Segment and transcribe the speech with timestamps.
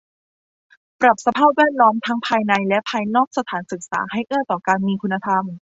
[1.01, 5.43] ปรับสภาพแวดล้อมทั้งภายในและภายนอกสถานศึกษาให้เอื้อต่อการมีคุณธรรม